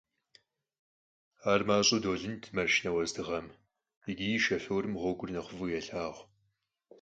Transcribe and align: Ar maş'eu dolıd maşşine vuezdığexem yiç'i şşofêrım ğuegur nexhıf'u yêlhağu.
Ar 1.51 1.61
maş'eu 1.67 1.97
dolıd 2.03 2.43
maşşine 2.55 2.91
vuezdığexem 2.93 3.47
yiç'i 4.17 4.31
şşofêrım 4.43 4.93
ğuegur 5.01 5.29
nexhıf'u 5.35 5.65
yêlhağu. 5.73 6.15